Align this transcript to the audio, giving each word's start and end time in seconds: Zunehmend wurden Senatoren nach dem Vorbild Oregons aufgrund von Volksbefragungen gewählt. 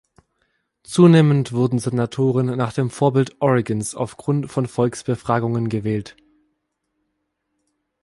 Zunehmend 0.81 1.51
wurden 1.51 1.77
Senatoren 1.77 2.47
nach 2.57 2.73
dem 2.73 2.89
Vorbild 2.89 3.39
Oregons 3.39 3.93
aufgrund 3.93 4.49
von 4.51 4.65
Volksbefragungen 4.65 5.69
gewählt. 5.69 6.17